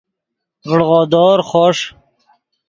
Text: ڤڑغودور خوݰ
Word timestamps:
ڤڑغودور 0.67 1.39
خوݰ 1.49 1.77